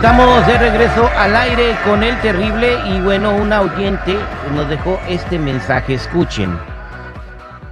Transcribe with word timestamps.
Estamos 0.00 0.46
de 0.46 0.56
regreso 0.56 1.10
al 1.14 1.36
aire 1.36 1.76
con 1.84 2.02
el 2.02 2.18
terrible 2.22 2.74
y 2.88 3.02
bueno, 3.02 3.36
una 3.36 3.60
oyente 3.60 4.16
nos 4.54 4.66
dejó 4.70 4.98
este 5.06 5.38
mensaje. 5.38 5.92
Escuchen. 5.92 6.56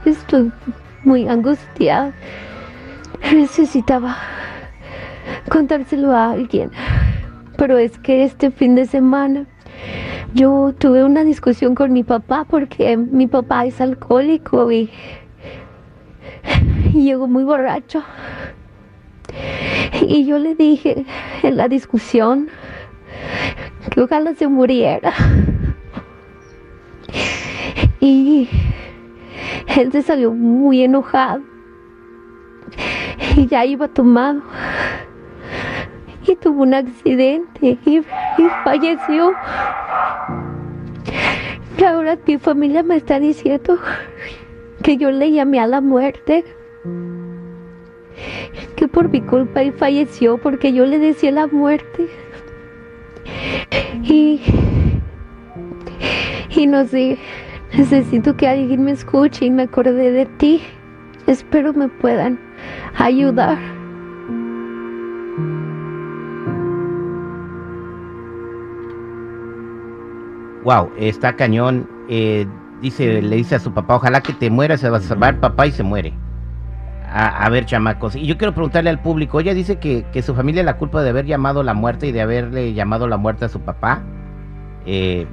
Estoy 0.04 0.52
muy 1.04 1.26
angustiada. 1.26 2.12
Necesitaba 3.32 4.18
contárselo 5.48 6.14
a 6.14 6.32
alguien. 6.32 6.70
Pero 7.56 7.78
es 7.78 7.98
que 7.98 8.24
este 8.24 8.50
fin 8.50 8.74
de 8.74 8.84
semana 8.84 9.46
yo 10.34 10.74
tuve 10.78 11.04
una 11.04 11.24
discusión 11.24 11.74
con 11.74 11.94
mi 11.94 12.04
papá 12.04 12.44
porque 12.44 12.94
mi 12.98 13.26
papá 13.26 13.64
es 13.64 13.80
alcohólico 13.80 14.70
y, 14.70 14.90
y 16.92 17.04
llegó 17.04 17.26
muy 17.26 17.44
borracho. 17.44 18.04
Y 20.02 20.26
yo 20.26 20.38
le 20.38 20.54
dije 20.54 21.04
en 21.42 21.56
la 21.56 21.68
discusión 21.68 22.48
que 23.90 24.00
ojalá 24.00 24.34
se 24.34 24.46
muriera. 24.46 25.12
Y 28.00 28.48
él 29.76 29.92
se 29.92 30.02
salió 30.02 30.32
muy 30.32 30.82
enojado. 30.82 31.42
Y 33.36 33.46
ya 33.46 33.64
iba 33.64 33.88
tomado. 33.88 34.42
Y 36.26 36.36
tuvo 36.36 36.62
un 36.62 36.74
accidente 36.74 37.78
y, 37.84 38.02
falleció. 38.64 39.32
Y 41.78 41.84
ahora 41.84 42.18
mi 42.26 42.38
familia 42.38 42.82
me 42.82 42.96
está 42.96 43.18
diciendo 43.18 43.78
que 44.82 44.96
yo 44.96 45.10
le 45.10 45.32
llamé 45.32 45.60
a 45.60 45.66
la 45.66 45.80
muerte 45.80 46.44
que 48.76 48.88
por 48.88 49.08
mi 49.08 49.20
culpa 49.20 49.62
él 49.62 49.72
falleció 49.72 50.38
porque 50.38 50.72
yo 50.72 50.86
le 50.86 50.98
decía 50.98 51.30
la 51.30 51.46
muerte. 51.46 52.08
Y, 54.02 54.40
y 56.50 56.66
no 56.66 56.86
sé, 56.86 57.18
necesito 57.76 58.36
que 58.36 58.48
alguien 58.48 58.84
me 58.84 58.92
escuche 58.92 59.46
y 59.46 59.50
me 59.50 59.64
acorde 59.64 60.12
de 60.12 60.26
ti. 60.26 60.62
Espero 61.26 61.74
me 61.74 61.88
puedan 61.88 62.38
ayudar. 62.96 63.58
Wow, 70.64 70.90
está 70.98 71.34
cañón. 71.36 71.88
Eh, 72.08 72.46
dice, 72.80 73.22
le 73.22 73.36
dice 73.36 73.54
a 73.54 73.58
su 73.58 73.72
papá, 73.72 73.96
ojalá 73.96 74.20
que 74.22 74.32
te 74.32 74.50
mueras, 74.50 74.80
se 74.80 74.90
va 74.90 74.98
a 74.98 75.00
salvar 75.00 75.40
papá 75.40 75.66
y 75.66 75.72
se 75.72 75.82
muere. 75.82 76.14
A, 77.10 77.48
ver, 77.48 77.64
chamacos. 77.64 78.16
Y 78.16 78.26
yo 78.26 78.36
quiero 78.36 78.52
preguntarle 78.52 78.90
al 78.90 79.00
público, 79.00 79.40
ella 79.40 79.54
dice 79.54 79.76
que, 79.76 80.04
que, 80.12 80.22
su 80.22 80.34
familia 80.34 80.62
la 80.62 80.76
culpa 80.76 81.02
de 81.02 81.10
haber 81.10 81.26
llamado 81.26 81.62
la 81.62 81.74
muerte 81.74 82.06
y 82.06 82.12
de 82.12 82.20
haberle 82.20 82.74
llamado 82.74 83.08
la 83.08 83.16
muerte 83.16 83.46
a 83.46 83.48
su 83.48 83.60
papá. 83.60 84.02
Eh, 84.84 85.26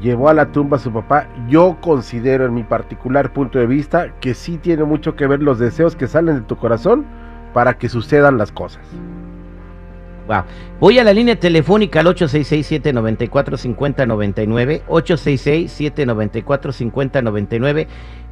llevó 0.00 0.28
a 0.28 0.34
la 0.34 0.52
tumba 0.52 0.76
a 0.76 0.80
su 0.80 0.92
papá, 0.92 1.26
yo 1.48 1.78
considero 1.80 2.46
en 2.46 2.54
mi 2.54 2.62
particular 2.62 3.32
punto 3.32 3.58
de 3.58 3.66
vista 3.66 4.14
que 4.20 4.34
sí 4.34 4.58
tiene 4.58 4.84
mucho 4.84 5.16
que 5.16 5.26
ver 5.26 5.42
los 5.42 5.58
deseos 5.58 5.96
que 5.96 6.06
salen 6.08 6.36
de 6.36 6.42
tu 6.42 6.56
corazón 6.56 7.06
para 7.52 7.78
que 7.78 7.88
sucedan 7.88 8.38
las 8.38 8.52
cosas. 8.52 8.82
Wow. 10.26 10.42
Voy 10.80 10.98
a 10.98 11.04
la 11.04 11.12
línea 11.12 11.38
telefónica 11.38 12.00
al 12.00 12.06
866-794-5099, 12.06 14.82
866-794-5099. 14.86 17.86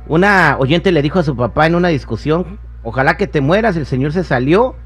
Una 0.07 0.57
oyente 0.59 0.91
le 0.93 1.03
dijo 1.03 1.19
a 1.19 1.25
su 1.25 1.37
papá 1.37 1.67
en 1.67 1.75
una 1.75 1.89
discusión, 1.89 2.59
ojalá 2.83 3.17
que 3.17 3.27
te 3.27 3.41
mueras, 3.41 3.77
el 3.77 3.87
señor 3.87 4.13
se 4.13 4.23
salió 4.25 4.77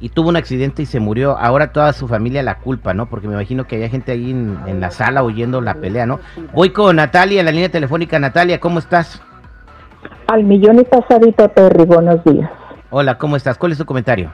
y 0.00 0.10
tuvo 0.10 0.28
un 0.28 0.36
accidente 0.36 0.82
y 0.82 0.86
se 0.86 1.00
murió. 1.00 1.36
Ahora 1.38 1.72
toda 1.72 1.92
su 1.92 2.06
familia 2.06 2.42
la 2.42 2.58
culpa, 2.58 2.94
¿no? 2.94 3.06
Porque 3.06 3.26
me 3.26 3.34
imagino 3.34 3.66
que 3.66 3.82
hay 3.82 3.90
gente 3.90 4.12
ahí 4.12 4.30
en, 4.30 4.80
la 4.80 4.90
sala 4.90 5.22
oyendo 5.22 5.60
la 5.60 5.74
pelea, 5.74 6.06
¿no? 6.06 6.20
Voy 6.52 6.70
con 6.70 6.96
Natalia 6.96 7.40
en 7.40 7.46
la 7.46 7.52
línea 7.52 7.68
telefónica. 7.68 8.18
Natalia, 8.18 8.60
¿cómo 8.60 8.78
estás? 8.78 9.20
Al 10.28 10.44
millón 10.44 10.78
y 10.78 10.84
pasadito, 10.84 11.48
Perry, 11.48 11.84
buenos 11.84 12.22
días. 12.24 12.50
Hola, 12.90 13.18
¿cómo 13.18 13.36
estás? 13.36 13.58
¿Cuál 13.58 13.72
es 13.72 13.78
tu 13.78 13.84
comentario? 13.84 14.30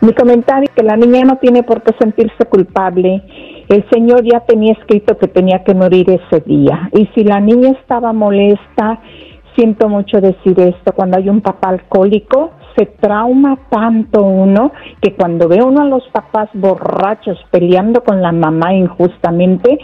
Mi 0.00 0.12
comentario 0.12 0.64
es 0.64 0.70
que 0.70 0.82
la 0.82 0.96
niña 0.96 1.24
no 1.24 1.36
tiene 1.36 1.62
por 1.62 1.82
qué 1.82 1.94
sentirse 1.98 2.44
culpable. 2.44 3.22
El 3.68 3.84
Señor 3.90 4.22
ya 4.24 4.40
tenía 4.40 4.72
escrito 4.72 5.18
que 5.18 5.28
tenía 5.28 5.64
que 5.64 5.74
morir 5.74 6.08
ese 6.08 6.40
día. 6.40 6.88
Y 6.92 7.06
si 7.14 7.24
la 7.24 7.40
niña 7.40 7.70
estaba 7.70 8.12
molesta, 8.12 9.00
siento 9.58 9.88
mucho 9.88 10.20
decir 10.20 10.58
esto, 10.60 10.92
cuando 10.92 11.18
hay 11.18 11.28
un 11.28 11.40
papá 11.40 11.70
alcohólico, 11.70 12.52
se 12.76 12.86
trauma 12.86 13.58
tanto 13.70 14.22
uno 14.22 14.70
que 15.02 15.14
cuando 15.14 15.48
ve 15.48 15.60
uno 15.60 15.82
a 15.82 15.84
los 15.84 16.06
papás 16.12 16.48
borrachos 16.54 17.36
peleando 17.50 18.04
con 18.04 18.22
la 18.22 18.30
mamá 18.30 18.72
injustamente, 18.72 19.80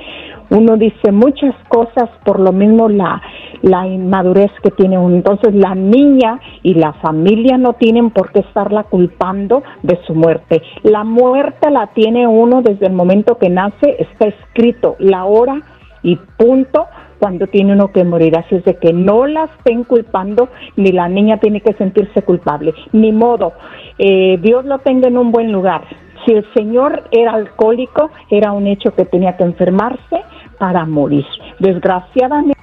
uno 0.51 0.77
dice 0.77 1.11
muchas 1.11 1.57
cosas 1.69 2.09
por 2.25 2.39
lo 2.39 2.53
mismo 2.53 2.89
la, 2.89 3.21
la 3.63 3.89
inmadurez 3.89 4.53
que 4.63 4.71
tiene 4.71 4.97
uno. 4.97 5.17
Entonces 5.17 5.53
la 5.57 5.75
niña 5.75 6.39
y 6.63 6.75
la 6.75 6.93
familia 6.93 7.59
no 7.59 7.73
tienen 7.73 8.11
por 8.11 8.31
qué 8.31 8.41
estarla 8.41 8.85
culpando 8.85 9.65
de 9.83 9.99
su 10.07 10.15
muerte. 10.15 10.63
La 10.85 11.03
muerte 11.03 11.69
la 11.71 11.89
tiene 11.89 12.29
uno 12.29 12.63
desde 12.63 12.87
el 12.87 12.93
momento 12.93 13.39
que 13.39 13.49
nace, 13.49 13.97
está 13.99 14.27
escrito 14.27 14.95
la 15.01 15.25
hora 15.25 15.61
y 16.05 16.17
punto 16.37 16.87
cuando 17.25 17.47
tiene 17.47 17.73
uno 17.73 17.91
que 17.91 18.05
morir. 18.05 18.37
Así 18.37 18.57
es 18.57 18.65
de 18.67 18.77
que 18.77 18.93
no 18.93 19.27
la 19.27 19.45
estén 19.45 19.85
culpando, 19.85 20.51
ni 20.77 20.93
la 20.93 21.09
niña 21.09 21.39
tiene 21.39 21.63
que 21.63 21.73
sentirse 21.73 22.21
culpable. 22.21 22.75
Ni 22.93 23.13
modo, 23.13 23.55
eh, 23.97 24.39
Dios 24.43 24.67
lo 24.67 24.81
tenga 24.81 25.09
en 25.09 25.17
un 25.17 25.33
buen 25.33 25.51
lugar. 25.51 25.87
Si 26.27 26.33
el 26.33 26.45
señor 26.53 27.05
era 27.13 27.33
alcohólico, 27.33 28.11
era 28.29 28.53
un 28.53 28.67
hecho 28.67 28.95
que 28.95 29.07
tenía 29.07 29.39
que 29.39 29.45
enfermarse 29.45 30.21
para 30.59 30.85
morir. 30.85 31.25
Desgraciadamente. 31.61 32.61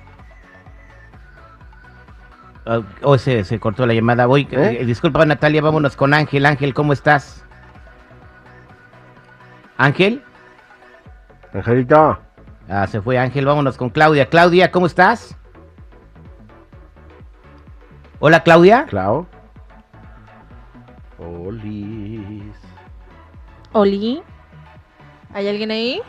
Uh, 2.68 2.84
oh, 3.02 3.18
se, 3.18 3.44
se, 3.44 3.60
cortó 3.60 3.88
la 3.88 3.96
llamada. 3.96 4.28
Voy, 4.28 4.48
¿Eh? 4.52 4.78
eh, 4.82 4.86
disculpa 4.86 5.26
Natalia, 5.26 5.64
vámonos 5.64 5.96
con 5.96 6.14
Ángel. 6.14 6.46
Ángel, 6.46 6.76
¿cómo 6.76 6.94
estás? 6.94 7.44
Ángel. 9.78 10.22
Angelito. 11.52 12.20
Ah, 12.74 12.88
se 12.88 13.02
fue 13.02 13.18
Ángel, 13.18 13.46
vámonos 13.46 13.76
con 13.76 13.90
Claudia. 13.90 14.28
Claudia, 14.28 14.72
¿cómo 14.72 14.86
estás? 14.86 15.38
Hola, 18.22 18.44
Claudia. 18.44 18.86
Clau. 18.86 19.28
Olis. 21.20 22.56
Oli. 23.74 24.24
¿Hay 25.34 25.50
alguien 25.50 25.72
ahí? 25.72 26.02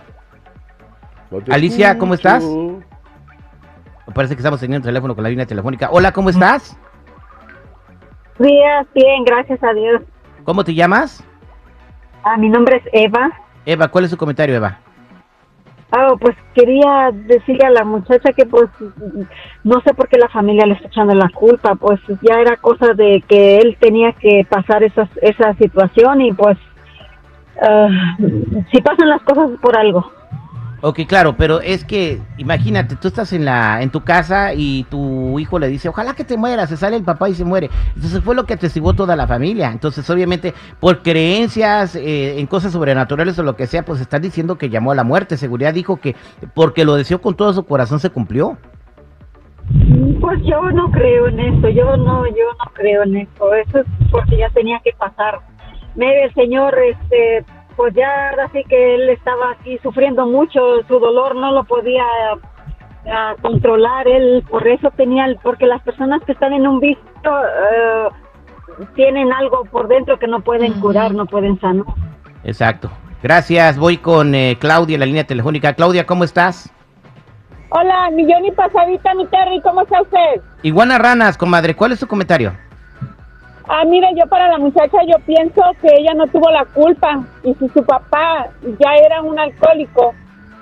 Alicia, 1.51 1.99
¿cómo 1.99 2.15
estás? 2.15 2.45
Me 2.45 4.15
parece 4.15 4.37
que 4.37 4.41
estamos 4.41 4.61
teniendo 4.61 4.87
teléfono 4.87 5.17
con 5.17 5.25
la 5.25 5.31
línea 5.31 5.47
telefónica. 5.47 5.89
Hola, 5.91 6.13
¿cómo 6.13 6.31
estás? 6.31 6.79
Bien, 8.39 8.87
bien, 8.95 9.25
gracias 9.25 9.61
a 9.65 9.73
Dios. 9.73 10.01
¿Cómo 10.45 10.63
te 10.63 10.75
llamas? 10.75 11.25
Ah, 12.23 12.37
mi 12.37 12.49
nombre 12.49 12.77
es 12.77 12.85
Eva. 12.93 13.33
Eva, 13.67 13.89
¿cuál 13.89 14.05
es 14.05 14.11
su 14.11 14.17
comentario, 14.17 14.55
Eva? 14.55 14.79
Ah, 15.95 16.15
pues 16.19 16.35
quería 16.55 17.11
decirle 17.13 17.67
a 17.67 17.71
la 17.71 17.85
muchacha 17.85 18.33
que 18.33 18.47
pues 18.47 18.71
no 19.63 19.83
sé 19.83 19.93
por 19.93 20.09
qué 20.09 20.19
la 20.19 20.31
familia 20.31 20.65
le 20.65 20.73
está 20.73 20.89
echando 20.89 21.15
la 21.15 21.29
culpa, 21.29 21.75
pues 21.75 22.01
ya 22.23 22.41
era 22.41 22.57
cosa 22.57 22.95
de 22.95 23.23
que 23.29 23.59
él 23.59 23.77
tenía 23.79 24.13
que 24.13 24.47
pasar 24.49 24.83
esa, 24.83 25.07
esa 25.21 25.53
situación 25.55 26.23
y 26.23 26.33
pues 26.33 26.57
ah, 27.61 28.17
si 28.73 28.81
pasan 28.81 29.11
las 29.11 29.21
cosas 29.21 29.51
por 29.61 29.77
algo. 29.77 30.11
Ok, 30.85 31.03
claro, 31.07 31.37
pero 31.37 31.61
es 31.61 31.85
que 31.85 32.21
imagínate, 32.39 32.97
tú 32.97 33.07
estás 33.07 33.33
en 33.33 33.45
la 33.45 33.83
en 33.83 33.91
tu 33.91 34.01
casa 34.01 34.53
y 34.53 34.83
tu 34.91 35.39
hijo 35.39 35.61
le 35.61 35.69
dice, 35.69 35.89
ojalá 35.89 36.15
que 36.15 36.25
te 36.25 36.37
mueras, 36.37 36.71
se 36.71 36.77
sale 36.77 36.97
el 36.97 37.05
papá 37.05 37.29
y 37.29 37.35
se 37.35 37.45
muere. 37.45 37.71
Entonces 37.95 38.21
fue 38.21 38.35
lo 38.35 38.47
que 38.47 38.55
atestiguó 38.55 38.93
toda 38.93 39.15
la 39.15 39.29
familia. 39.29 39.71
Entonces, 39.71 40.11
obviamente, 40.11 40.55
por 40.81 41.03
creencias 41.03 41.95
eh, 41.95 42.41
en 42.41 42.49
cosas 42.49 42.73
sobrenaturales 42.73 43.39
o 43.39 43.45
lo 43.45 43.55
que 43.55 43.69
sea, 43.69 43.85
pues 43.85 44.01
están 44.01 44.23
diciendo 44.23 44.59
que 44.59 44.71
llamó 44.71 44.91
a 44.91 44.97
la 44.97 45.05
muerte. 45.05 45.37
Seguridad 45.37 45.73
dijo 45.73 45.99
que 46.01 46.17
porque 46.53 46.85
lo 46.85 46.97
deseó 46.97 47.23
con 47.23 47.37
todo 47.37 47.53
su 47.53 47.65
corazón 47.65 48.01
se 48.01 48.11
cumplió. 48.11 48.59
Pues 50.21 50.43
yo 50.43 50.63
no 50.73 50.91
creo 50.91 51.29
en 51.29 51.39
eso, 51.39 51.69
yo 51.69 51.97
no, 51.97 52.27
yo 52.27 52.45
no 52.59 52.73
creo 52.75 53.05
en 53.05 53.19
eso. 53.19 53.55
Eso 53.55 53.79
es 53.79 53.87
porque 54.11 54.37
ya 54.37 54.51
tenía 54.51 54.81
que 54.83 54.91
pasar. 54.99 55.39
Mire, 55.95 56.33
señor, 56.33 56.77
este 56.77 57.45
pues 57.77 57.95
ya 57.95 58.31
así 58.45 58.65
que 58.69 58.95
él 58.95 59.09
estaba 59.09 59.53
aquí 59.53 59.79
sufriendo 59.83 60.27
mucho, 60.27 60.61
su 60.89 60.99
dolor 60.99 61.35
no 61.37 61.53
lo 61.53 61.65
podía 61.65 62.05
ah, 63.11 63.35
controlar, 63.41 64.07
él 64.09 64.45
por 64.49 64.67
eso 64.67 64.91
tenía, 64.97 65.27
porque 65.43 65.67
las 65.67 65.83
personas 65.83 66.23
que 66.25 66.33
están 66.33 66.53
en 66.53 66.67
un 66.67 66.81
vicio 66.81 67.03
eh, 67.25 68.09
tienen 68.95 69.33
algo 69.33 69.65
por 69.65 69.89
dentro 69.89 70.19
que 70.19 70.27
no 70.27 70.41
pueden 70.41 70.75
curar, 70.81 71.15
no 71.15 71.27
pueden 71.27 71.59
sanar. 71.61 71.87
Exacto. 72.45 72.91
Gracias, 73.23 73.79
voy 73.79 73.99
con 73.99 74.35
eh, 74.35 74.57
Claudia 74.59 74.95
en 74.95 75.01
la 75.01 75.07
línea 75.07 75.25
telefónica. 75.25 75.75
Claudia, 75.75 76.07
¿cómo 76.07 76.25
estás? 76.25 76.73
Hola, 77.69 78.11
millón 78.11 78.45
y 78.45 78.51
pasadita, 78.51 79.15
mi 79.15 79.27
Terry, 79.27 79.61
¿cómo 79.63 79.83
está 79.83 80.03
usted? 80.03 80.43
Iguana 80.63 80.99
Ranas, 80.99 81.39
comadre, 81.39 81.75
¿cuál 81.75 81.93
es 81.93 82.01
su 82.01 82.07
comentario? 82.07 82.53
Ah, 83.69 83.85
mire, 83.85 84.09
yo 84.17 84.27
para 84.27 84.49
la 84.49 84.59
muchacha 84.59 84.99
yo 85.07 85.19
pienso 85.25 85.63
que 85.81 85.89
ella 85.99 86.15
no 86.15 86.27
tuvo 86.27 86.51
la 86.51 86.65
culpa 86.65 87.25
y 87.45 87.55
si 87.55 87.69
su 87.69 87.85
papá 87.85 88.49
ya 88.63 88.95
era 88.97 89.23
un 89.23 89.39
alcohólico, 89.39 90.15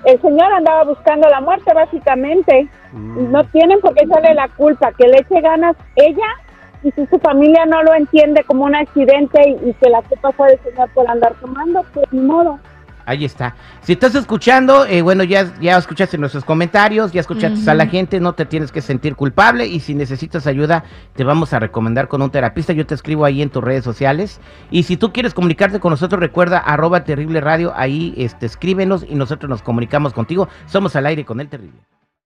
el 0.04 0.20
señor 0.20 0.52
andaba 0.52 0.84
buscando 0.84 1.28
la 1.28 1.40
muerte 1.40 1.72
básicamente. 1.74 2.68
Mm. 2.92 3.30
No 3.30 3.44
tienen 3.44 3.80
por 3.80 3.94
qué 3.94 4.04
echarle 4.04 4.34
la 4.34 4.48
culpa, 4.48 4.92
que 4.92 5.08
le 5.08 5.18
eche 5.18 5.40
ganas 5.40 5.76
ella 5.96 6.26
y 6.82 6.90
si 6.92 7.06
su 7.06 7.18
familia 7.18 7.66
no 7.66 7.82
lo 7.82 7.94
entiende 7.94 8.42
como 8.44 8.64
un 8.64 8.74
accidente 8.74 9.40
y, 9.48 9.68
y 9.68 9.74
que 9.74 9.90
la 9.90 10.02
culpa 10.02 10.32
fue 10.32 10.48
del 10.50 10.60
señor 10.60 10.88
por 10.94 11.08
andar 11.10 11.34
tomando, 11.40 11.84
pues 11.92 12.06
ni 12.12 12.20
modo. 12.20 12.58
Ahí 13.10 13.24
está. 13.24 13.56
Si 13.82 13.94
estás 13.94 14.14
escuchando, 14.14 14.86
eh, 14.86 15.02
bueno, 15.02 15.24
ya, 15.24 15.52
ya 15.60 15.76
escuchaste 15.76 16.16
nuestros 16.16 16.44
comentarios, 16.44 17.10
ya 17.10 17.20
escuchaste 17.20 17.68
a 17.68 17.74
la 17.74 17.88
gente, 17.88 18.20
no 18.20 18.34
te 18.34 18.46
tienes 18.46 18.70
que 18.70 18.80
sentir 18.80 19.16
culpable 19.16 19.66
y 19.66 19.80
si 19.80 19.96
necesitas 19.96 20.46
ayuda, 20.46 20.84
te 21.16 21.24
vamos 21.24 21.52
a 21.52 21.58
recomendar 21.58 22.06
con 22.06 22.22
un 22.22 22.30
terapista. 22.30 22.72
Yo 22.72 22.86
te 22.86 22.94
escribo 22.94 23.24
ahí 23.24 23.42
en 23.42 23.50
tus 23.50 23.64
redes 23.64 23.82
sociales. 23.82 24.40
Y 24.70 24.84
si 24.84 24.96
tú 24.96 25.12
quieres 25.12 25.34
comunicarte 25.34 25.80
con 25.80 25.90
nosotros, 25.90 26.20
recuerda 26.20 26.58
arroba 26.58 27.02
terrible 27.02 27.40
radio, 27.40 27.72
ahí 27.74 28.14
este, 28.16 28.46
escríbenos 28.46 29.04
y 29.08 29.16
nosotros 29.16 29.50
nos 29.50 29.62
comunicamos 29.62 30.12
contigo. 30.12 30.48
Somos 30.66 30.94
al 30.94 31.06
aire 31.06 31.24
con 31.24 31.40
el 31.40 31.48
terrible. 31.48 31.89